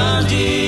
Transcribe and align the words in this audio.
Berjanji 0.00 0.40
setia. 0.40 0.59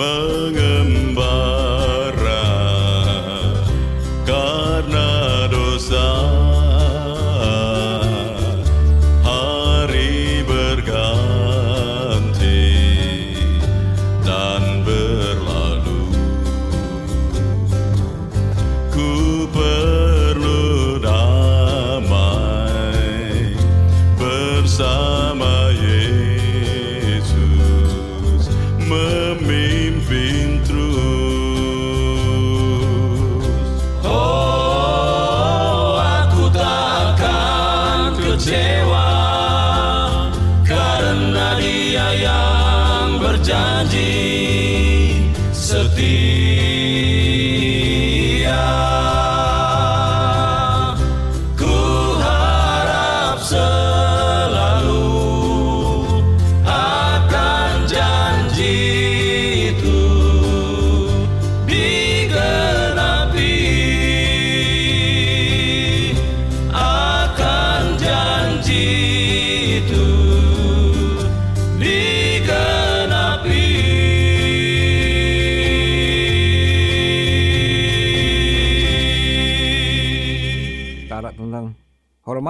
Ku 0.00 0.04
mengembara 0.06 0.69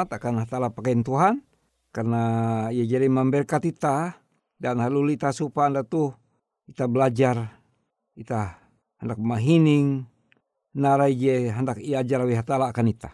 hormat 0.00 0.17
akan 0.17 0.41
hatala 0.41 0.73
pakain 0.73 1.05
Tuhan 1.05 1.44
karena 1.93 2.23
ia 2.73 2.88
jadi 2.88 3.05
memberkati 3.12 3.76
ta 3.76 4.17
dan 4.56 4.81
halulita 4.81 5.29
supa 5.29 5.69
anda 5.69 5.85
tuh 5.85 6.17
kita 6.64 6.88
belajar, 6.88 7.61
kita 8.17 8.56
hendak 8.97 9.20
mahining, 9.20 10.08
narai 10.73 11.12
je 11.12 11.52
hendak 11.52 11.85
iajar 11.85 12.25
we 12.25 12.32
hatala 12.32 12.73
akan 12.73 12.88
ita. 12.88 13.12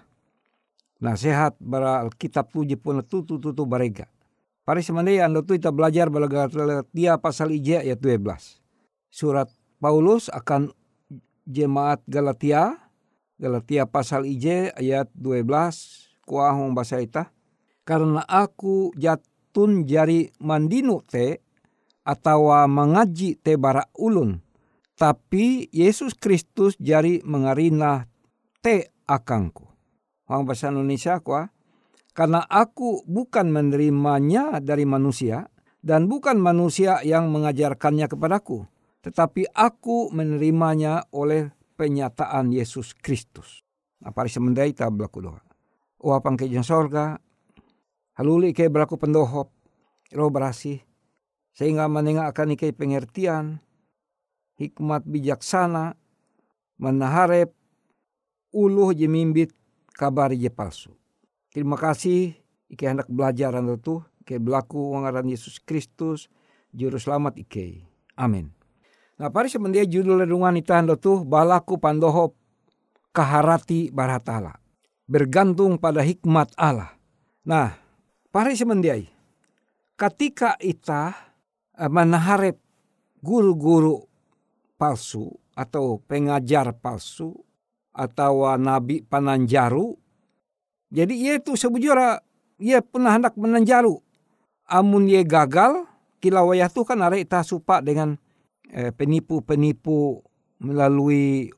Nasihat 1.02 1.58
bara 1.58 2.06
Alkitab 2.06 2.54
tu 2.54 2.62
je 2.62 2.78
pun 2.78 3.02
tutu 3.02 3.42
tutu 3.42 3.66
barega. 3.66 4.06
Pari 4.62 4.86
semandai 4.86 5.18
anda 5.18 5.42
tu 5.42 5.58
kita 5.58 5.74
belajar 5.74 6.06
balaga 6.06 6.46
dia 6.94 7.18
pasal 7.18 7.50
ije 7.50 7.82
ayat 7.82 7.98
12. 7.98 8.62
Surat 9.10 9.50
Paulus 9.82 10.30
akan 10.30 10.70
jemaat 11.50 11.98
Galatia, 12.06 12.78
Galatia 13.42 13.90
pasal 13.90 14.30
ije 14.30 14.70
ayat 14.78 15.10
12, 15.18 16.05
kuahong 16.26 16.74
bahasa 16.74 16.98
ita. 16.98 17.30
Karena 17.86 18.26
aku 18.26 18.90
jatun 18.98 19.86
jari 19.86 20.28
mandinu 20.42 21.00
te, 21.06 21.46
atau 22.02 22.50
mengaji 22.66 23.38
te 23.38 23.54
bara 23.54 23.86
ulun. 23.98 24.42
Tapi 24.98 25.70
Yesus 25.70 26.18
Kristus 26.18 26.74
jari 26.82 27.22
mengarina 27.22 28.10
te 28.58 28.90
akangku. 29.06 29.66
Orang 30.26 30.50
bahasa 30.50 30.74
Indonesia 30.74 31.22
kuah. 31.22 31.50
Karena 32.16 32.40
aku 32.48 33.04
bukan 33.04 33.52
menerimanya 33.52 34.58
dari 34.64 34.88
manusia 34.88 35.46
dan 35.84 36.10
bukan 36.10 36.40
manusia 36.40 36.98
yang 37.06 37.30
mengajarkannya 37.30 38.10
kepadaku, 38.10 38.66
tetapi 39.04 39.46
aku 39.54 40.10
menerimanya 40.10 41.06
oleh 41.12 41.54
penyataan 41.76 42.50
Yesus 42.50 42.96
Kristus. 42.96 43.62
Apa 44.00 44.26
semendai 44.26 44.74
tak 44.74 44.96
doa. 44.96 45.45
Wah 46.06 46.22
pangkejeng 46.22 46.62
sorga, 46.62 47.18
haluli 48.14 48.54
ke 48.54 48.70
berlaku 48.70 48.94
pendohop, 48.94 49.50
roh 50.14 50.30
berasih, 50.30 50.78
sehingga 51.50 51.90
menengah 51.90 52.30
akan 52.30 52.54
ikai 52.54 52.70
pengertian, 52.70 53.58
hikmat 54.54 55.02
bijaksana, 55.02 55.98
menaharep, 56.78 57.50
uluh 58.54 58.94
jemimbit 58.94 59.50
kabar 59.98 60.30
je 60.30 60.46
palsu. 60.46 60.94
Terima 61.50 61.74
kasih. 61.74 62.38
Ike 62.70 62.86
hendak 62.86 63.06
belajar 63.06 63.54
anda 63.54 63.74
tu 63.74 64.02
Ike 64.22 64.42
berlaku 64.42 64.94
wangaran 64.94 65.26
Yesus 65.26 65.62
Kristus. 65.62 66.30
Juru 66.70 67.02
selamat 67.02 67.34
Ike. 67.38 67.82
Amin. 68.14 68.54
Nah 69.18 69.30
pari 69.34 69.50
semendia 69.50 69.82
judul 69.82 70.22
renungan 70.22 70.54
ita 70.54 70.78
anda 70.78 70.94
tu 70.94 71.26
balaku 71.26 71.82
pandohop. 71.82 72.34
Kaharati 73.10 73.88
baratala. 73.90 74.65
Bergantung 75.06 75.78
pada 75.78 76.02
hikmat 76.02 76.50
Allah. 76.58 76.94
Nah 77.46 77.78
pari 78.30 78.58
semendiai. 78.58 79.06
Ketika 79.96 80.58
ita 80.60 81.14
uh, 81.78 81.88
menaharep 81.88 82.58
guru-guru 83.22 84.04
palsu 84.76 85.32
atau 85.56 86.02
pengajar 86.04 86.74
palsu 86.76 87.32
atau 87.96 88.44
nabi 88.60 89.00
pananjaru 89.00 89.96
jadi 90.90 91.14
ia 91.14 91.32
itu 91.42 91.58
sebujura 91.58 92.22
ia 92.62 92.80
pernah 92.82 93.14
hendak 93.14 93.34
menanjaru. 93.34 93.98
Amun 94.66 95.06
ia 95.06 95.22
gagal, 95.22 95.86
kilawayah 96.18 96.70
tu 96.70 96.82
kan 96.82 96.98
ada 97.02 97.18
ita 97.18 97.42
supa 97.42 97.82
dengan 97.82 98.18
eh, 98.70 98.90
penipu-penipu 98.90 100.22
melalui 100.62 101.50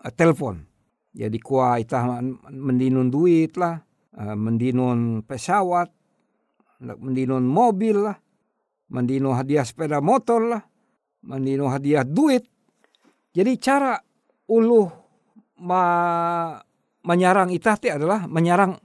eh, 0.00 0.12
telepon. 0.12 0.64
Jadi 1.16 1.40
kuah 1.40 1.80
ita 1.80 2.04
mendinun 2.52 3.08
duit 3.08 3.56
lah, 3.56 3.80
eh, 4.12 4.36
mendinun 4.36 5.24
pesawat, 5.24 5.88
mendinun 6.84 7.40
mobil 7.40 8.04
lah, 8.04 8.16
mendinun 8.92 9.32
hadiah 9.32 9.64
sepeda 9.64 10.04
motor 10.04 10.44
lah, 10.44 10.62
mendinun 11.24 11.72
hadiah 11.72 12.04
duit. 12.04 12.44
Jadi 13.32 13.52
cara 13.56 13.96
uluh 14.52 14.88
ma 15.64 15.82
menyarang 17.06 17.48
ita 17.48 17.80
te 17.80 17.88
adalah 17.88 18.28
menyarang 18.28 18.76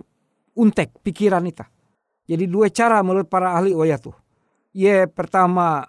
untek 0.56 1.04
pikiran 1.04 1.44
ita. 1.44 1.68
Jadi 2.24 2.48
dua 2.48 2.72
cara 2.72 3.04
menurut 3.04 3.28
para 3.28 3.60
ahli 3.60 3.76
waya 3.76 4.00
tuh. 4.00 4.16
Ye 4.72 5.04
pertama 5.12 5.84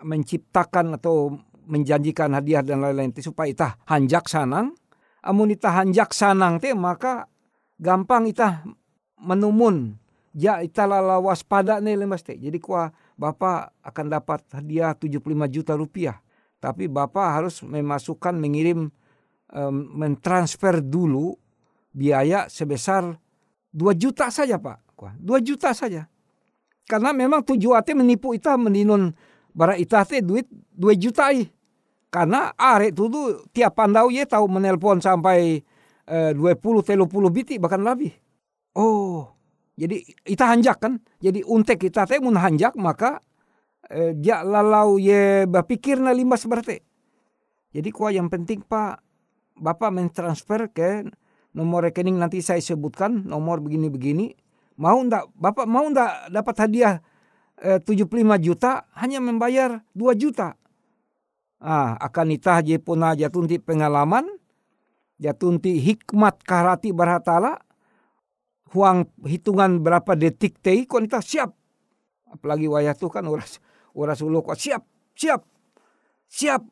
menciptakan 0.00 0.96
atau 0.96 1.36
menjanjikan 1.68 2.32
hadiah 2.32 2.64
dan 2.64 2.80
lain-lain 2.80 3.12
supaya 3.20 3.48
ita 3.52 3.68
hanjak 3.84 4.32
sanang. 4.32 4.72
Amun 5.24 5.48
hanjak 5.56 6.12
sanang 6.12 6.60
te 6.60 6.76
maka 6.76 7.32
gampang 7.80 8.28
ita 8.28 8.60
menumun. 9.16 9.96
Ja 10.34 10.60
ita 10.60 10.84
lalawas 10.84 11.40
pada 11.40 11.80
nih 11.80 11.96
lemas 11.96 12.20
te. 12.20 12.36
Jadi 12.36 12.60
kuah 12.60 12.92
bapak 13.16 13.72
akan 13.80 14.06
dapat 14.12 14.44
hadiah 14.52 14.92
75 14.92 15.24
juta 15.48 15.72
rupiah. 15.72 16.20
Tapi 16.60 16.88
bapak 16.92 17.28
harus 17.40 17.64
memasukkan 17.64 18.36
mengirim 18.36 18.92
um, 19.52 19.74
mentransfer 19.96 20.82
dulu 20.84 21.36
biaya 21.94 22.50
sebesar 22.50 23.16
2 23.72 23.94
juta 23.94 24.28
saja 24.28 24.58
Pak. 24.58 24.82
2 24.98 25.40
juta 25.44 25.70
saja. 25.72 26.08
Karena 26.84 27.16
memang 27.16 27.40
tujuannya 27.40 27.94
menipu 27.96 28.36
ita 28.36 28.60
meninun 28.60 29.14
bara 29.54 29.78
ita 29.78 30.04
teh 30.04 30.20
duit 30.20 30.44
2 30.74 30.98
juta 30.98 31.30
i. 31.32 31.48
Karena 32.14 32.54
are 32.54 32.94
itu 32.94 33.10
tuh 33.10 33.42
tiap 33.50 33.74
pandau 33.74 34.06
ye 34.06 34.22
tahu 34.22 34.46
menelpon 34.46 35.02
sampai 35.02 35.58
eh, 36.06 36.30
20 36.30 36.62
puluh 37.10 37.30
biti 37.34 37.58
bahkan 37.58 37.82
lebih. 37.82 38.14
Oh, 38.78 39.34
jadi 39.74 39.98
ita 40.22 40.46
hanjak 40.46 40.78
kan. 40.78 41.02
Jadi 41.18 41.42
untek 41.42 41.82
kita 41.82 42.06
teh 42.06 42.22
mun 42.22 42.38
hanjak 42.38 42.78
maka 42.78 43.18
eh, 43.90 44.14
ja 44.22 44.46
lalau 44.46 44.94
ye 45.02 45.42
berpikir 45.50 45.98
na 45.98 46.14
limbas 46.14 46.46
berarti. 46.46 46.78
Jadi 47.74 47.90
kuah 47.90 48.14
yang 48.14 48.30
penting 48.30 48.62
Pak, 48.62 49.02
Bapak 49.58 49.90
mentransfer 49.90 50.70
ke 50.70 51.10
nomor 51.50 51.90
rekening 51.90 52.14
nanti 52.14 52.38
saya 52.38 52.62
sebutkan 52.62 53.26
nomor 53.26 53.58
begini-begini. 53.58 54.38
Mau 54.78 55.02
ndak 55.02 55.34
Bapak 55.34 55.66
mau 55.66 55.90
ndak 55.90 56.30
dapat 56.30 56.54
hadiah 56.62 57.02
eh, 57.58 57.82
75 57.82 58.06
juta 58.38 58.86
hanya 58.94 59.18
membayar 59.18 59.82
2 59.98 60.14
juta. 60.14 60.54
Ah, 61.64 61.96
akan 61.96 62.36
itah 62.36 62.60
je 62.60 62.76
puna 62.76 63.16
jatunti 63.16 63.56
pengalaman, 63.56 64.28
jatunti 65.16 65.80
hikmat 65.80 66.44
karati 66.44 66.92
barhatala, 66.92 67.56
huang 68.68 69.08
hitungan 69.24 69.80
berapa 69.80 70.12
detik 70.12 70.60
tei 70.60 70.84
kon 70.84 71.08
itah 71.08 71.24
siap. 71.24 71.56
Apalagi 72.28 72.68
wayah 72.68 72.92
tuh 72.92 73.08
kan 73.08 73.24
uras 73.24 73.64
uras 73.96 74.20
ulu 74.20 74.44
kok 74.44 74.60
siap, 74.60 74.84
siap, 75.16 75.48
siap. 76.28 76.68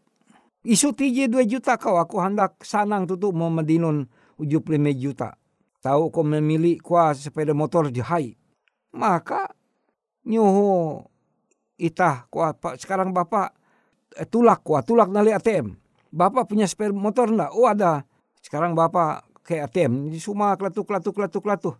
Isu 0.62 0.92
tije 0.92 1.24
2 1.26 1.40
juta 1.48 1.80
kau 1.80 1.96
aku 1.96 2.20
hendak 2.20 2.60
sanang 2.60 3.08
tutu 3.08 3.32
mau 3.32 3.48
medinun 3.48 4.06
75 4.36 4.76
juta. 4.94 5.34
Tahu 5.80 6.12
kau 6.12 6.20
memilih 6.20 6.78
kuah 6.84 7.16
sepeda 7.16 7.56
motor 7.56 7.88
jahai. 7.88 8.36
Maka 8.92 9.56
nyuhu 10.28 11.00
itah 11.80 12.28
kuah 12.28 12.52
sekarang 12.76 13.10
bapak 13.16 13.61
tulak 14.28 14.60
kuah 14.64 14.84
tulak 14.84 15.08
nali 15.08 15.32
ATM. 15.32 15.74
Bapak 16.12 16.48
punya 16.48 16.68
sepeda 16.68 16.92
motor 16.92 17.32
enggak? 17.32 17.50
Oh 17.56 17.64
ada. 17.64 18.04
Sekarang 18.44 18.76
bapak 18.76 19.24
ke 19.40 19.60
ATM. 19.60 20.12
Semua 20.20 20.54
kelatuk 20.56 20.84
kelatuk 20.88 21.14
kelatuk 21.16 21.42
kelatuk. 21.42 21.76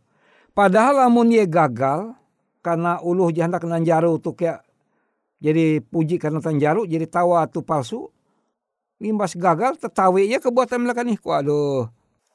Padahal 0.53 1.09
amun 1.09 1.33
ye 1.33 1.45
gagal 1.49 2.13
karena 2.65 3.01
uluh 3.01 3.33
janda 3.33 3.57
kena 3.57 3.81
jaru 3.81 4.21
tuh 4.21 4.37
kayak 4.37 4.65
jadi 5.43 5.83
puji 5.83 6.23
karena 6.23 6.39
tanjaru 6.39 6.89
jadi 6.89 7.05
tawa 7.09 7.45
tu 7.49 7.61
palsu. 7.65 8.09
Limbas 9.03 9.35
gagal 9.35 9.81
tetawi 9.83 10.31
ya 10.31 10.39
kebuatan 10.39 10.87
mereka 10.87 11.03
nih. 11.03 11.19
Waduh 11.19 11.91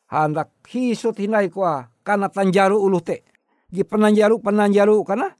hendak 0.07 0.55
hisut 0.71 1.19
hinai 1.19 1.51
kwa 1.51 1.91
karena 2.03 2.31
tanjaru 2.31 2.79
ulu 2.79 2.99
te. 3.03 3.23
Di 3.67 3.83
penanjaru 3.83 4.39
penanjaru 4.39 5.03
karena 5.03 5.35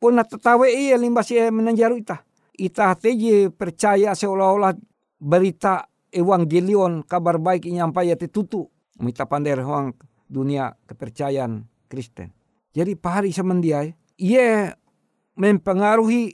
pun 0.00 0.16
tetawe 0.16 0.66
iya 0.68 0.96
limbas 0.96 1.28
ia 1.32 1.52
menanjaru 1.52 2.00
ita. 2.00 2.24
Ita 2.56 2.96
te 2.96 3.12
je 3.12 3.52
percaya 3.52 4.16
seolah-olah 4.16 4.72
berita 5.20 5.84
evangelion 6.08 7.04
kabar 7.04 7.36
baik 7.36 7.68
nyampai 7.68 8.16
te 8.16 8.32
tutu. 8.32 8.64
Mita 9.00 9.28
pandai 9.28 9.60
ruang 9.60 9.92
dunia 10.24 10.72
kepercayaan 10.88 11.60
Kristen. 11.86 12.32
Jadi 12.72 12.96
pahari 12.96 13.32
semendiai 13.32 13.92
ia 14.20 14.72
mempengaruhi 15.36 16.32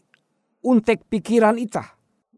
untek 0.62 1.10
pikiran 1.10 1.58
ita. 1.58 1.82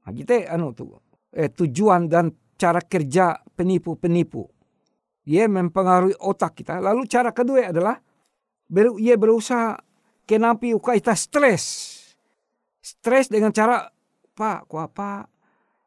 Nah, 0.05 0.13
te 0.25 0.49
anu 0.49 0.73
tu 0.73 0.89
eh, 1.33 1.53
tujuan 1.53 2.09
dan 2.09 2.33
cara 2.57 2.81
kerja 2.81 3.37
penipu-penipu 3.53 4.55
ia 5.25 5.49
mempengaruhi 5.49 6.17
otak 6.21 6.61
kita. 6.61 6.81
Lalu 6.81 7.09
cara 7.09 7.33
kedua 7.33 7.73
adalah 7.73 7.97
ia 9.01 9.17
berusaha 9.17 9.81
kenapa 10.29 10.69
kita 10.69 11.17
stres. 11.17 11.94
Stres 12.85 13.33
dengan 13.33 13.49
cara, 13.49 13.89
Pak, 14.37 14.69
kok 14.69 14.83
apa? 14.93 15.25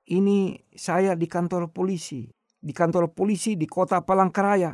Ini 0.10 0.58
saya 0.74 1.14
di 1.14 1.30
kantor 1.30 1.70
polisi. 1.70 2.26
Di 2.58 2.74
kantor 2.74 3.14
polisi 3.14 3.54
di 3.54 3.70
kota 3.70 4.02
Palangkaraya. 4.02 4.74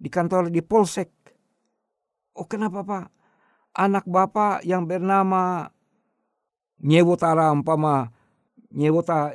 Di 0.00 0.08
kantor 0.08 0.48
di 0.48 0.64
Polsek. 0.64 1.12
Oh 2.40 2.48
kenapa 2.48 2.80
Pak? 2.80 3.06
Anak 3.76 4.08
Bapak 4.08 4.64
yang 4.64 4.88
bernama 4.88 5.68
Nyewotara 6.78 7.50
umpama 7.50 8.06
nyewota 8.70 9.34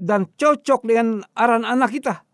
dan 0.00 0.24
cocok 0.32 0.88
dengan 0.88 1.20
aran 1.36 1.68
anak 1.68 1.92
kita. 1.92 2.24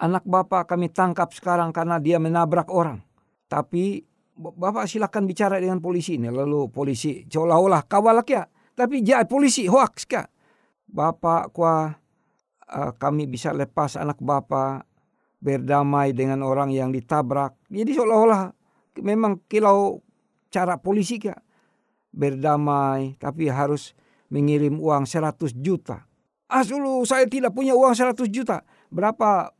Anak 0.00 0.24
bapak 0.24 0.72
kami 0.72 0.88
tangkap 0.88 1.36
sekarang 1.36 1.76
karena 1.76 2.00
dia 2.00 2.16
menabrak 2.16 2.72
orang. 2.72 3.04
Tapi 3.44 4.00
bapak 4.40 4.88
silakan 4.88 5.28
bicara 5.28 5.60
dengan 5.60 5.84
polisi 5.84 6.16
ini. 6.16 6.32
Lalu 6.32 6.72
polisi 6.72 7.28
seolah-olah 7.28 7.84
kawal 7.84 8.24
ya. 8.24 8.48
Tapi 8.74 9.04
dia 9.04 9.22
polisi 9.26 9.66
hoax 9.66 10.06
kah. 10.06 10.26
Bapak 10.90 11.54
kuah 11.54 11.94
uh, 12.70 12.92
kami 12.98 13.30
bisa 13.30 13.54
lepas 13.54 13.94
anak 13.94 14.18
bapak 14.18 14.86
berdamai 15.40 16.12
dengan 16.12 16.42
orang 16.42 16.70
yang 16.70 16.92
ditabrak. 16.92 17.56
Jadi 17.70 17.96
seolah-olah 17.96 18.52
memang 19.00 19.40
kilau 19.48 20.02
cara 20.52 20.76
polisi 20.76 21.16
kah 21.22 21.38
berdamai 22.10 23.14
tapi 23.16 23.46
harus 23.46 23.94
mengirim 24.30 24.78
uang 24.78 25.06
100 25.06 25.54
juta. 25.58 26.06
Asulu 26.50 27.06
saya 27.06 27.26
tidak 27.30 27.54
punya 27.54 27.74
uang 27.74 27.94
100 27.94 28.26
juta. 28.30 28.66
Berapa 28.90 29.54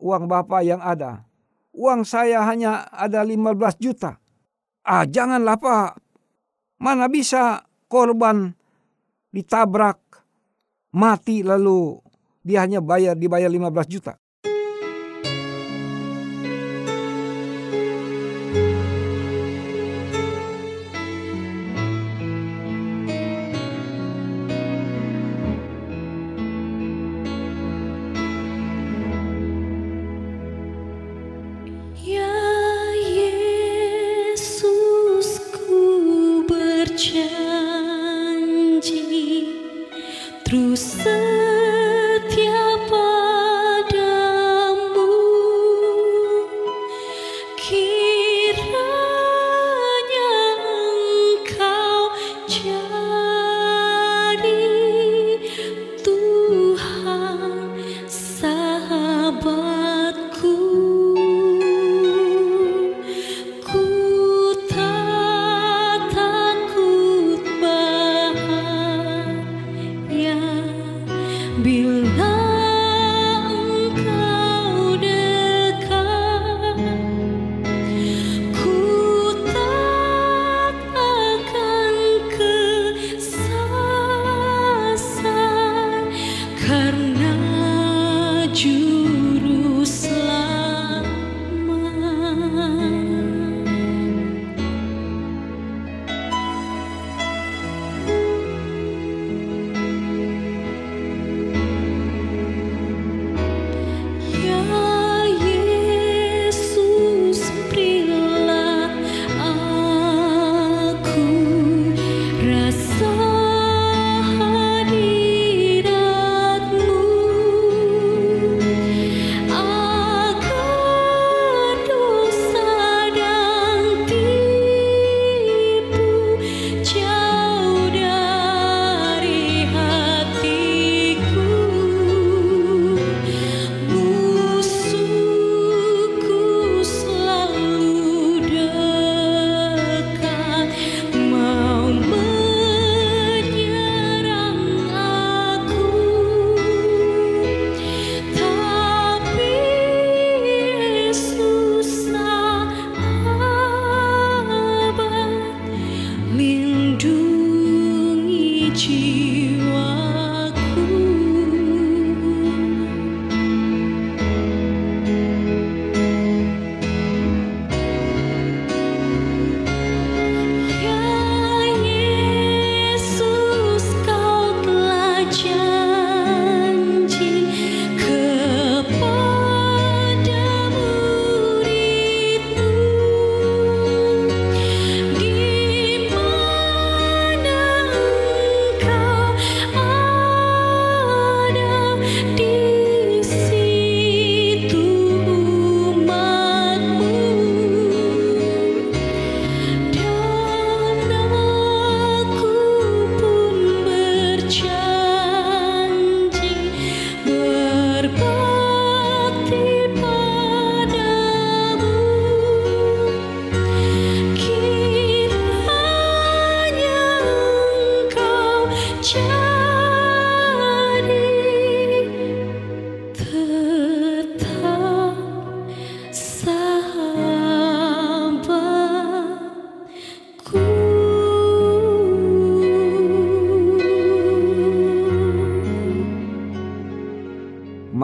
uang 0.00 0.24
Bapak 0.24 0.64
yang 0.64 0.80
ada. 0.80 1.28
Uang 1.76 2.02
saya 2.02 2.42
hanya 2.48 2.88
ada 2.90 3.20
15 3.22 3.76
juta. 3.78 4.18
Ah 4.82 5.04
janganlah 5.04 5.60
Pak. 5.60 6.00
Mana 6.80 7.12
bisa 7.12 7.69
korban 7.90 8.54
ditabrak 9.34 9.98
mati 10.94 11.42
lalu 11.42 11.98
dia 12.46 12.62
hanya 12.62 12.78
bayar 12.78 13.18
dibayar 13.18 13.50
15 13.50 13.90
juta. 13.90 14.14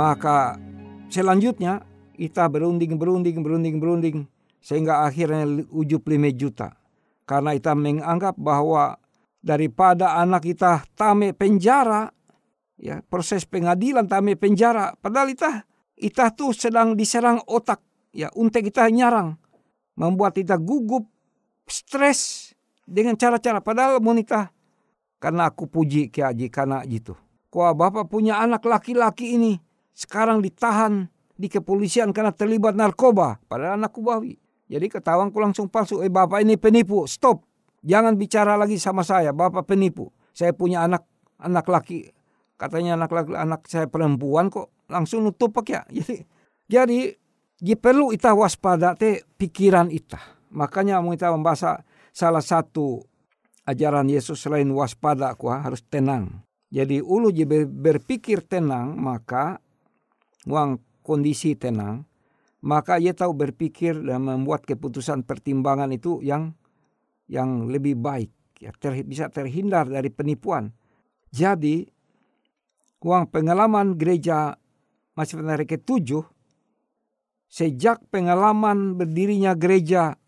Maka 0.06 0.54
selanjutnya 1.10 1.82
kita 2.14 2.46
berunding, 2.46 2.94
berunding, 2.94 3.42
berunding, 3.42 3.76
berunding 3.82 4.16
sehingga 4.62 5.02
akhirnya 5.02 5.66
ujub 5.74 6.06
lima 6.06 6.30
juta. 6.30 6.78
Karena 7.26 7.58
kita 7.58 7.74
menganggap 7.74 8.38
bahwa 8.38 9.02
daripada 9.42 10.14
anak 10.22 10.46
kita 10.46 10.86
tame 10.94 11.34
penjara, 11.34 12.06
ya 12.78 13.02
proses 13.02 13.42
pengadilan 13.42 14.06
tame 14.06 14.38
penjara, 14.38 14.94
padahal 14.94 15.34
kita 15.34 15.66
kita 15.98 16.30
tuh 16.38 16.54
sedang 16.54 16.94
diserang 16.94 17.42
otak, 17.50 17.82
ya 18.14 18.30
untuk 18.38 18.62
kita 18.62 18.86
nyarang, 18.86 19.34
membuat 19.98 20.38
kita 20.38 20.54
gugup, 20.54 21.02
stres 21.66 22.54
dengan 22.86 23.18
cara-cara. 23.18 23.58
Padahal 23.58 23.98
monita 23.98 24.54
karena 25.18 25.50
aku 25.50 25.66
puji 25.66 26.14
ke 26.14 26.22
aji 26.22 26.46
karena 26.46 26.78
gitu. 26.86 27.18
Kuah 27.50 27.74
bapak 27.74 28.06
punya 28.06 28.38
anak 28.38 28.62
laki-laki 28.62 29.34
ini 29.34 29.65
sekarang 29.96 30.44
ditahan 30.44 31.08
di 31.32 31.48
kepolisian 31.48 32.12
karena 32.12 32.28
terlibat 32.28 32.76
narkoba. 32.76 33.40
Padahal 33.48 33.80
anak 33.80 33.96
kubawi. 33.96 34.36
Jadi 34.68 34.92
ketahuanku 34.92 35.40
langsung 35.40 35.72
palsu. 35.72 36.04
Eh 36.04 36.12
bapak 36.12 36.44
ini 36.44 36.60
penipu. 36.60 37.08
Stop. 37.08 37.48
Jangan 37.80 38.12
bicara 38.20 38.60
lagi 38.60 38.76
sama 38.76 39.00
saya. 39.00 39.32
Bapak 39.32 39.64
penipu. 39.64 40.12
Saya 40.36 40.52
punya 40.52 40.84
anak 40.84 41.08
anak 41.40 41.64
laki. 41.64 42.12
Katanya 42.60 43.00
anak 43.00 43.08
laki 43.08 43.32
anak 43.32 43.64
saya 43.72 43.88
perempuan 43.88 44.52
kok. 44.52 44.68
Langsung 44.92 45.24
nutup 45.24 45.56
ya. 45.64 45.80
Jadi 45.92 46.28
jadi 46.66 47.14
dia 47.56 47.76
perlu 47.78 48.12
kita 48.12 48.36
waspada 48.36 48.92
te 48.92 49.24
pikiran 49.40 49.88
kita. 49.88 50.20
Makanya 50.52 51.00
mau 51.00 51.16
kita 51.16 51.32
membahas 51.32 51.80
salah 52.12 52.44
satu 52.44 53.00
ajaran 53.64 54.10
Yesus 54.12 54.44
selain 54.44 54.68
waspada 54.74 55.32
kuah 55.38 55.64
harus 55.64 55.80
tenang. 55.86 56.42
Jadi 56.68 56.98
ulu 56.98 57.30
berpikir 57.70 58.42
tenang 58.42 58.98
maka 58.98 59.62
uang 60.46 61.02
kondisi 61.02 61.58
tenang 61.58 62.06
maka 62.66 62.98
ia 62.98 63.14
tahu 63.14 63.30
berpikir 63.36 63.94
dan 64.02 64.26
membuat 64.26 64.66
keputusan 64.66 65.22
pertimbangan 65.22 65.94
itu 65.94 66.18
yang 66.24 66.50
yang 67.30 67.70
lebih 67.70 67.94
baik 67.98 68.30
ya 68.58 68.72
ter, 68.74 69.04
bisa 69.04 69.28
terhindar 69.28 69.86
dari 69.86 70.10
penipuan. 70.10 70.72
Jadi 71.30 71.86
uang 73.06 73.30
pengalaman 73.30 73.94
gereja 73.94 74.58
masih 75.14 75.38
ke 75.62 75.78
tujuh 75.78 76.26
sejak 77.46 78.02
pengalaman 78.10 78.98
berdirinya 78.98 79.54
gereja 79.54 80.18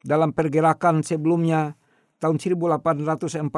dalam 0.00 0.32
pergerakan 0.32 1.04
sebelumnya 1.04 1.76
tahun 2.16 2.40
1844 2.40 3.52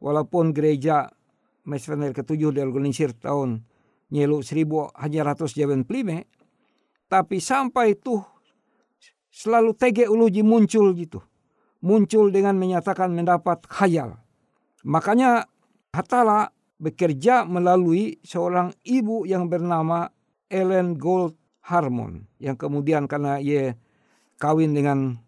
walaupun 0.00 0.56
gereja 0.56 1.12
Mesvener 1.68 2.16
ketujuh 2.16 2.56
diorganisir 2.56 3.12
tahun 3.12 3.68
nyelu 4.10 4.42
seribu 4.42 4.90
hanya 4.98 5.32
ratus 5.32 5.54
jawan 5.54 5.86
plime, 5.86 6.26
tapi 7.10 7.42
sampai 7.42 7.98
itu 7.98 8.22
selalu 9.30 9.74
tege 9.74 10.06
uluji 10.10 10.42
muncul 10.42 10.92
gitu. 10.94 11.22
Muncul 11.80 12.28
dengan 12.28 12.60
menyatakan 12.60 13.08
mendapat 13.08 13.64
khayal. 13.64 14.20
Makanya 14.84 15.48
Hatala 15.90 16.54
bekerja 16.78 17.42
melalui 17.42 18.22
seorang 18.22 18.70
ibu 18.86 19.26
yang 19.26 19.50
bernama 19.50 20.06
Ellen 20.46 20.94
Gold 20.94 21.34
Harmon. 21.66 22.30
Yang 22.38 22.62
kemudian 22.62 23.10
karena 23.10 23.42
ia 23.42 23.74
kawin 24.38 24.70
dengan 24.70 25.18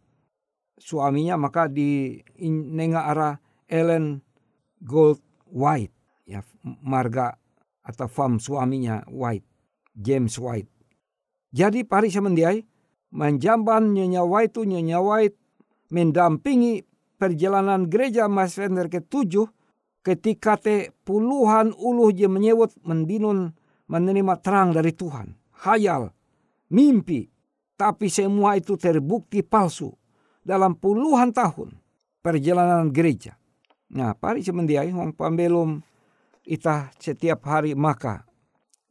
suaminya 0.79 1.35
maka 1.35 1.67
di 1.67 2.23
nenga 2.51 3.11
arah 3.11 3.35
Ellen 3.67 4.23
Gold 4.83 5.19
White 5.51 5.95
ya 6.27 6.47
marga 6.63 7.42
atau 7.83 8.07
fam 8.07 8.39
suaminya 8.39 9.03
White 9.11 9.47
James 9.95 10.35
White. 10.41 10.71
Jadi 11.53 11.85
pari 11.85 12.09
semendiai 12.09 12.65
menjamban 13.13 13.93
Nyonya 13.93 14.25
White 14.25 14.57
itu 14.57 14.63
Nyonya 14.65 14.99
White 15.05 15.37
mendampingi 15.93 16.81
perjalanan 17.21 17.87
gereja 17.87 18.27
Mas 18.27 18.57
Fender 18.57 18.89
ke-7 18.89 19.47
ketika 20.03 20.57
te 20.59 20.91
puluhan 21.05 21.77
uluh 21.77 22.11
je 22.11 22.27
menyewut 22.27 22.73
mendinun 22.83 23.53
menerima 23.87 24.35
terang 24.41 24.73
dari 24.73 24.97
Tuhan. 24.97 25.37
Hayal, 25.63 26.11
mimpi, 26.73 27.29
tapi 27.77 28.09
semua 28.09 28.57
itu 28.59 28.75
terbukti 28.75 29.45
palsu 29.45 29.93
dalam 30.43 30.75
puluhan 30.75 31.31
tahun 31.31 31.77
perjalanan 32.25 32.91
gereja. 32.91 33.37
Nah, 33.93 34.17
pari 34.17 34.41
semendiai 34.41 34.89
wong 34.91 35.13
pambelum 35.13 35.85
ita 36.43 36.91
setiap 36.99 37.47
hari 37.47 37.75
maka 37.79 38.27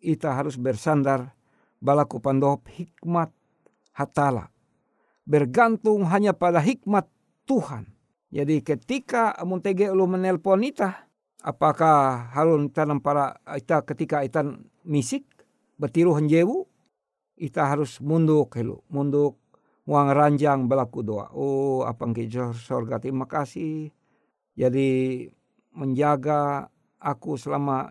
ita 0.02 0.34
harus 0.34 0.58
bersandar 0.58 1.36
balaku 1.78 2.18
pandop 2.18 2.66
hikmat 2.72 3.30
hatala. 3.94 4.50
Bergantung 5.28 6.10
hanya 6.10 6.34
pada 6.34 6.60
hikmat 6.60 7.06
Tuhan. 7.46 7.88
Jadi 8.32 8.64
ketika 8.64 9.36
muntege 9.44 9.92
lu 9.92 10.08
menelpon 10.08 10.64
ita, 10.64 11.06
apakah 11.44 12.32
harun 12.32 12.72
tanam 12.72 13.04
para 13.04 13.38
ita 13.54 13.84
ketika 13.84 14.24
ita 14.24 14.42
misik 14.88 15.28
betiru 15.76 16.16
henjewu, 16.16 16.66
ita 17.36 17.68
harus 17.68 18.00
munduk 18.00 18.56
helu, 18.56 18.80
munduk 18.88 19.38
uang 19.86 20.10
ranjang 20.16 20.66
belaku 20.72 21.04
doa. 21.04 21.28
Oh, 21.36 21.84
apa 21.84 22.08
sorga 22.56 23.02
terima 23.04 23.28
kasih 23.28 23.92
jadi 24.56 24.90
menjaga 25.72 26.68
aku 27.02 27.36
selama 27.36 27.90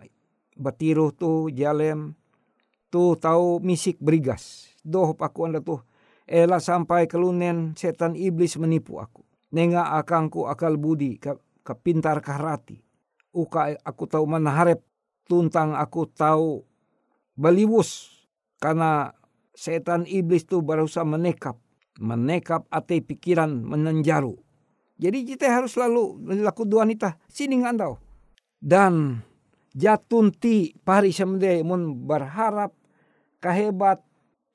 batiruh 0.55 1.11
tu 1.11 1.51
jalem 1.51 2.15
tu 2.87 3.19
tahu 3.19 3.59
misik 3.59 3.99
berigas. 3.99 4.71
Doh 4.81 5.11
aku 5.13 5.39
anda 5.45 5.59
tuh 5.59 5.83
ela 6.25 6.63
sampai 6.63 7.05
kelunen 7.11 7.75
setan 7.75 8.15
iblis 8.15 8.55
menipu 8.55 9.03
aku. 9.03 9.27
Nenga 9.51 9.99
akangku 9.99 10.47
akal 10.47 10.79
budi 10.79 11.19
ke, 11.19 11.35
ke 11.61 11.73
pintar 11.75 12.23
kahrati. 12.23 12.79
Uka 13.35 13.75
aku 13.83 14.07
tahu 14.07 14.23
mana 14.27 14.55
harap 14.55 14.79
tuntang 15.27 15.75
aku 15.75 16.07
tahu 16.07 16.63
baliwus 17.35 18.11
karena 18.59 19.11
setan 19.55 20.07
iblis 20.07 20.47
tu 20.47 20.63
berusaha 20.63 21.07
menekap 21.07 21.59
menekap 21.99 22.67
ate 22.71 22.99
pikiran 22.99 23.51
menenjaru 23.63 24.35
jadi 25.01 25.25
kita 25.25 25.49
harus 25.49 25.73
selalu 25.73 26.21
melakukan 26.21 26.69
dua 26.69 26.85
nita 26.85 27.17
sini 27.25 27.65
ngandau. 27.65 27.97
Dan 28.61 29.17
jatun 29.73 30.29
ti 30.29 30.77
pari 30.85 31.09
semde 31.09 31.65
mun 31.65 32.05
berharap 32.05 32.69
kehebat 33.41 34.05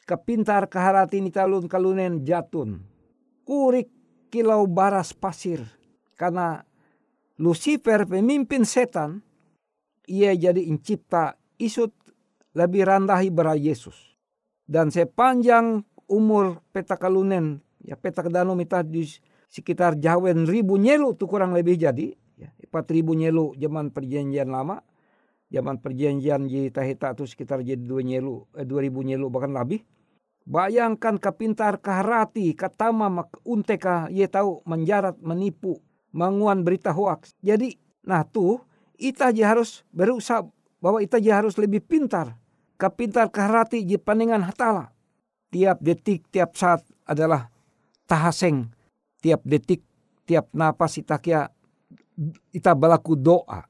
kepintar 0.07 0.71
keharati 0.71 1.19
ni 1.19 1.35
talun 1.35 1.67
kalunen 1.67 2.23
jatun. 2.23 2.87
Kurik 3.43 3.91
kilau 4.31 4.71
baras 4.71 5.11
pasir. 5.11 5.67
Karena 6.15 6.63
Lucifer 7.37 8.09
pemimpin 8.09 8.65
setan 8.65 9.21
ia 10.09 10.33
jadi 10.33 10.63
incipta 10.65 11.37
isut 11.59 11.93
lebih 12.57 12.89
rendahi 12.89 13.29
bara 13.29 13.53
Yesus. 13.59 14.17
Dan 14.65 14.89
sepanjang 14.89 15.85
umur 16.09 16.63
peta 16.71 16.97
kalunen 16.97 17.61
ya 17.83 17.99
peta 17.99 18.23
kedano 18.23 18.55
mitah 18.55 18.83
di 18.87 19.05
sekitar 19.51 19.99
jawen 19.99 20.47
ribu 20.47 20.79
nyelu 20.79 21.15
tuh 21.15 21.29
kurang 21.31 21.55
lebih 21.55 21.79
jadi 21.79 22.15
ya, 22.67 22.69
empat 22.69 22.87
ribu 22.91 23.15
nyelu 23.15 23.55
zaman 23.55 23.95
perjanjian 23.95 24.51
lama. 24.51 24.83
Zaman 25.47 25.79
perjanjian 25.79 26.51
di 26.51 26.75
tahita 26.75 27.15
itu 27.15 27.23
sekitar 27.23 27.63
jadi 27.63 27.79
dua 27.79 28.03
nyelu 28.03 28.51
eh, 28.59 28.67
ribu 28.67 29.07
nyelu 29.07 29.31
bahkan 29.31 29.55
lebih. 29.55 29.87
Bayangkan 30.43 31.23
kepintar 31.23 31.79
kaharati 31.79 32.55
katama 32.59 33.07
mak 33.07 33.31
unteka 33.47 34.11
ye 34.11 34.27
tahu 34.27 34.63
menjarat 34.67 35.19
menipu 35.23 35.83
manguan 36.15 36.63
berita 36.63 36.95
hoax 36.95 37.35
jadi 37.43 37.75
nah 38.07 38.23
tuh 38.23 38.63
ita 38.95 39.35
je 39.35 39.43
harus 39.43 39.83
berusaha 39.91 40.47
bahwa 40.81 41.03
ita 41.03 41.19
je 41.19 41.31
harus 41.31 41.55
lebih 41.59 41.83
pintar. 41.83 42.39
Kepintar 42.77 43.33
kaharati 43.33 43.83
je 43.83 43.97
panengan 43.97 44.45
hatala. 44.45 44.93
Tiap 45.51 45.81
detik 45.81 46.29
tiap 46.29 46.55
saat 46.59 46.85
adalah 47.09 47.49
tahaseng. 48.05 48.69
Tiap 49.25 49.43
detik, 49.43 49.81
tiap 50.29 50.53
napas 50.53 51.01
kita 51.01 51.17
kia 51.19 51.49
kita 52.53 52.73
berlaku 52.73 53.15
doa. 53.15 53.69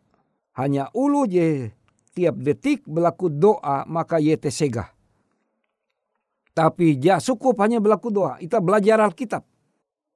Hanya 0.57 0.89
ulu 0.97 1.29
je 1.29 1.69
tiap 2.17 2.39
detik 2.41 2.87
berlaku 2.89 3.29
doa 3.29 3.85
maka 3.85 4.17
ye 4.23 4.39
sega. 4.49 4.89
Tapi 6.57 6.97
ja 6.97 7.21
cukup 7.21 7.61
hanya 7.61 7.83
berlaku 7.83 8.09
doa. 8.09 8.41
Kita 8.41 8.65
belajar 8.65 8.97
Alkitab. 9.05 9.45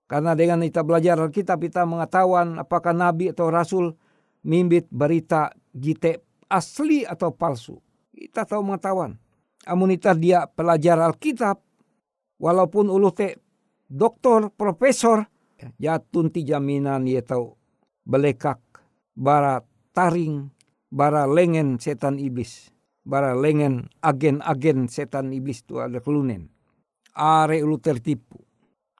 Karena 0.08 0.32
dengan 0.32 0.64
kita 0.64 0.80
belajar 0.80 1.20
Alkitab 1.20 1.60
kita 1.60 1.84
mengetahuan 1.84 2.56
apakah 2.56 2.96
nabi 2.96 3.30
atau 3.30 3.52
rasul 3.52 3.92
mimbit 4.40 4.88
berita 4.88 5.52
gite 5.76 6.24
asli 6.48 7.04
atau 7.04 7.36
palsu. 7.36 7.76
Kita 8.16 8.48
tahu 8.48 8.64
mengetahuan. 8.64 9.20
Amun 9.68 9.92
dia 9.92 10.48
pelajar 10.48 10.96
Alkitab 10.96 11.60
walaupun 12.40 12.88
ulu 12.88 13.12
te 13.12 13.36
doktor, 13.84 14.48
profesor, 14.56 15.28
jatun 15.76 16.32
ti 16.32 16.48
jaminan 16.48 17.04
ye 17.04 17.20
tau 17.20 17.59
belekak 18.06 18.60
bara 19.16 19.64
taring 19.92 20.50
bara 20.90 21.26
lengen 21.26 21.78
setan 21.78 22.18
iblis 22.18 22.70
bara 23.04 23.32
lengen 23.34 23.88
agen-agen 24.04 24.86
setan 24.86 25.32
iblis 25.32 25.64
tu 25.64 25.80
ada 25.80 25.98
kelunen. 25.98 26.52
Are 27.16 27.58
lu 27.58 27.80
tertipu? 27.82 28.38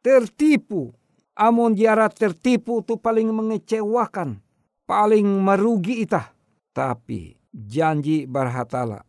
Tertipu. 0.03 0.91
Amon 1.41 1.73
jara 1.73 2.11
tertipu 2.13 2.85
tu 2.85 3.01
paling 3.01 3.33
mengecewakan 3.33 4.43
paling 4.85 5.25
merugi 5.41 6.05
itah. 6.05 6.35
Tapi 6.75 7.39
janji 7.55 8.27
barhatala 8.27 9.01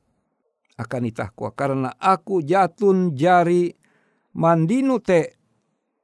akan 0.80 1.04
itah 1.10 1.30
kuah 1.34 1.54
karena 1.54 1.94
aku 1.98 2.42
jatun 2.42 3.14
jari 3.14 3.70
mandinu 4.34 4.98
te 4.98 5.38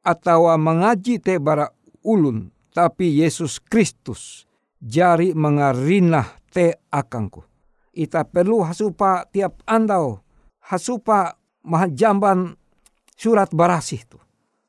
atau 0.05 0.51
mengaji 0.57 1.17
te 1.17 1.41
bara 1.41 1.65
ulun 2.05 2.53
tapi 2.77 3.09
Yesus 3.09 3.57
Kristus 3.57 4.45
jari 4.77 5.33
mengarinah 5.33 6.37
te 6.53 6.77
akangku. 6.93 7.41
Ita 7.97 8.21
perlu 8.29 8.61
hasupa 8.61 9.25
tiap 9.33 9.65
andau 9.65 10.21
hasupa 10.61 11.33
mahajamban 11.65 12.53
surat 13.17 13.49
barasih 13.49 14.05
tu. 14.05 14.21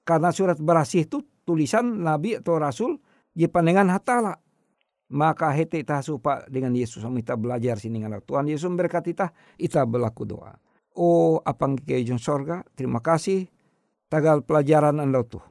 Karena 0.09 0.33
surat 0.33 0.57
barasih 0.57 1.05
itu 1.05 1.21
tulisan 1.45 2.01
nabi 2.01 2.41
atau 2.41 2.57
rasul 2.57 2.97
di 3.29 3.45
pandangan 3.45 3.93
hatala. 3.93 4.41
Maka 5.13 5.53
hete 5.53 5.85
ita 5.85 6.01
hasupa 6.01 6.49
dengan 6.49 6.73
Yesus 6.73 7.05
kita 7.05 7.37
belajar 7.37 7.77
sini 7.77 8.01
dengan 8.01 8.25
Tuhan 8.25 8.49
Yesus 8.49 8.73
berkati 8.73 9.13
kita, 9.13 9.37
ita 9.61 9.85
berlaku 9.85 10.25
doa. 10.25 10.57
Oh 10.97 11.45
apang 11.45 11.77
kejon 11.77 12.17
sorga, 12.17 12.65
terima 12.73 13.05
kasih 13.05 13.53
tagal 14.09 14.41
pelajaran 14.49 14.97
anda 14.97 15.21
tuh. 15.29 15.45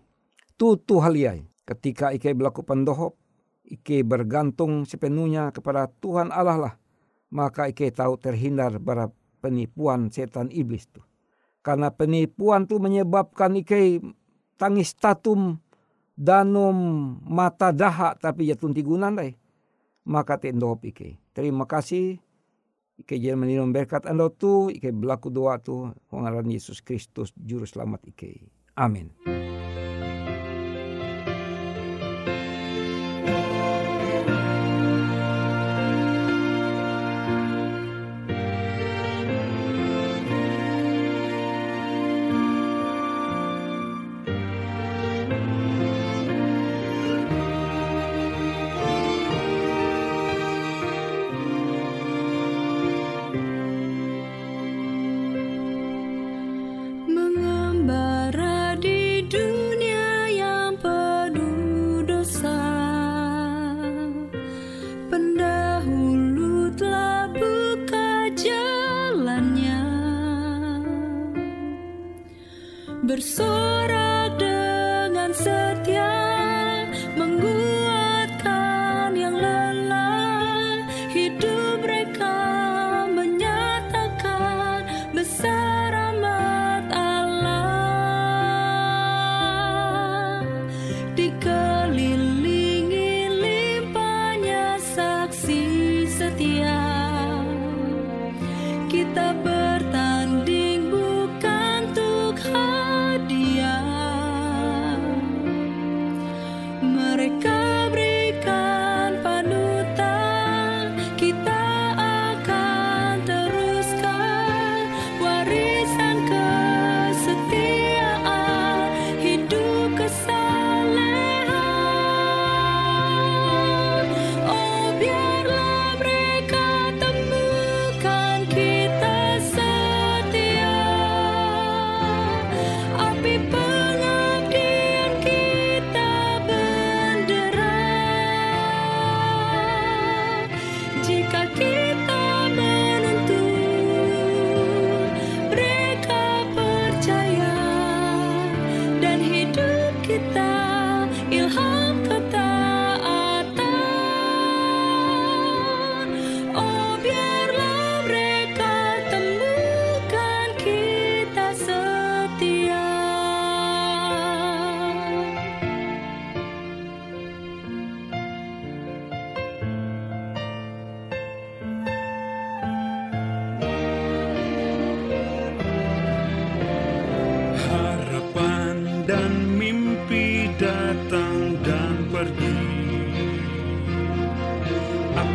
Tutu 0.58 0.98
haliai 0.98 1.46
ketika 1.68 2.16
ike 2.16 2.32
berlaku 2.32 2.64
pendohop, 2.64 3.20
ike 3.68 4.02
bergantung 4.08 4.88
sepenuhnya 4.88 5.52
kepada 5.52 5.92
Tuhan 6.00 6.32
Allah 6.32 6.58
lah. 6.58 6.74
Maka 7.28 7.68
ike 7.68 7.92
tahu 7.92 8.16
terhindar 8.16 8.80
bara 8.80 9.12
penipuan 9.44 10.08
setan 10.08 10.48
iblis 10.50 10.88
tuh. 10.88 11.04
Karena 11.60 11.92
penipuan 11.92 12.64
tuh 12.64 12.80
menyebabkan 12.80 13.60
ike 13.60 14.00
tangis 14.56 14.96
tatum 14.96 15.60
danum 16.16 16.78
mata 17.28 17.76
dahak 17.76 18.24
tapi 18.24 18.48
jatun 18.48 18.72
tigunan 18.72 19.20
dai. 19.20 19.36
Maka 20.08 20.40
tendop 20.40 20.88
ike. 20.88 21.20
Terima 21.36 21.68
kasih. 21.68 22.16
Ike 22.98 23.20
jangan 23.20 23.44
meninum 23.46 23.76
berkat 23.76 24.08
anda 24.08 24.32
tu. 24.32 24.72
Ike 24.72 24.96
berlaku 24.96 25.28
doa 25.28 25.60
tu. 25.60 25.92
Pengaran 26.08 26.48
Yesus 26.48 26.80
Kristus 26.80 27.36
juru 27.36 27.68
selamat 27.68 28.08
ike. 28.08 28.48
Amin. 28.80 29.37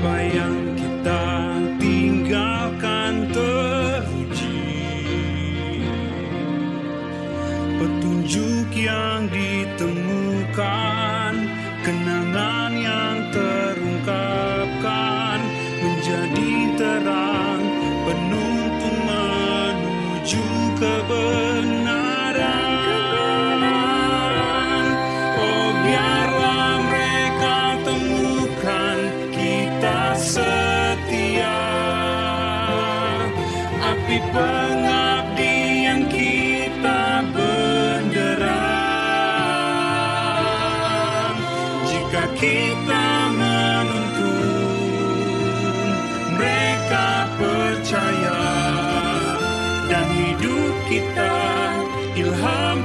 Apa 0.02 0.71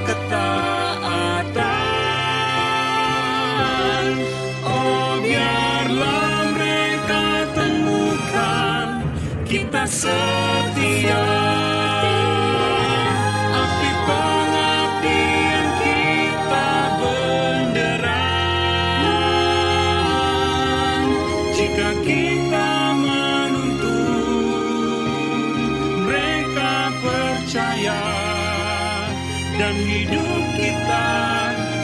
ketaatan. 0.06 1.58
Oh 4.66 5.18
biarlah 5.24 6.54
mereka 6.54 7.48
temukan 7.56 9.02
kita 9.48 9.84
setia 9.90 11.67
hidup 29.88 30.44
kita 30.60 31.08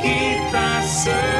Kita 0.00 0.80
setia 0.80 1.39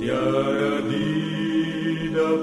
tiada 0.00 0.80
didapat 0.88 2.40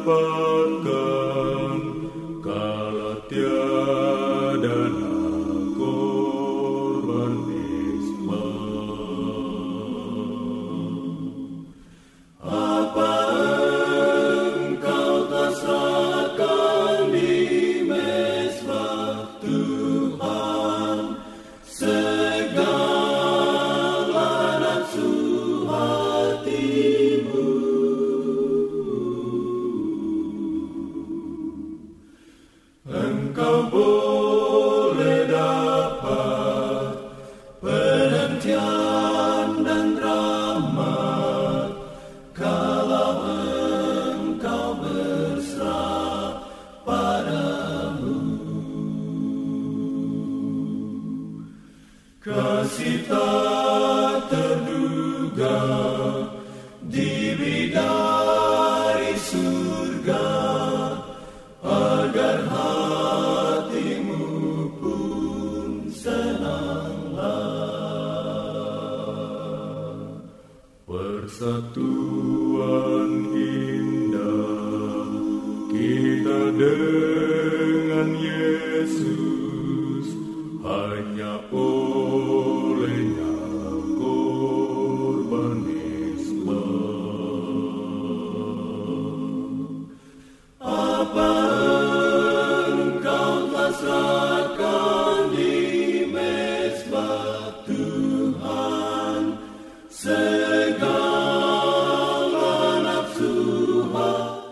Kasih 52.28 53.08
tak 53.08 54.28
terduga 54.28 55.56